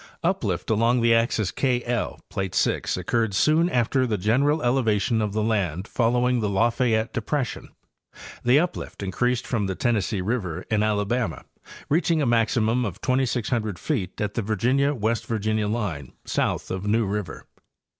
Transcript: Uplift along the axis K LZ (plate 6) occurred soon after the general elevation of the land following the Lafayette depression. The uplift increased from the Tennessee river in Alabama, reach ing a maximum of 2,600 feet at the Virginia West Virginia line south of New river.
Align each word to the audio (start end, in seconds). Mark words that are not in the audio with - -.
Uplift 0.23 0.71
along 0.71 1.01
the 1.01 1.13
axis 1.13 1.51
K 1.51 1.81
LZ 1.81 2.21
(plate 2.27 2.55
6) 2.55 2.97
occurred 2.97 3.35
soon 3.35 3.69
after 3.69 4.07
the 4.07 4.17
general 4.17 4.63
elevation 4.63 5.21
of 5.21 5.33
the 5.33 5.43
land 5.43 5.87
following 5.87 6.39
the 6.39 6.49
Lafayette 6.49 7.13
depression. 7.13 7.69
The 8.43 8.59
uplift 8.59 9.03
increased 9.03 9.45
from 9.45 9.67
the 9.67 9.75
Tennessee 9.75 10.21
river 10.21 10.63
in 10.71 10.81
Alabama, 10.81 11.45
reach 11.87 12.09
ing 12.09 12.19
a 12.19 12.25
maximum 12.25 12.83
of 12.83 12.99
2,600 13.01 13.77
feet 13.77 14.19
at 14.19 14.33
the 14.33 14.41
Virginia 14.41 14.95
West 14.95 15.27
Virginia 15.27 15.67
line 15.67 16.13
south 16.25 16.71
of 16.71 16.87
New 16.87 17.05
river. 17.05 17.45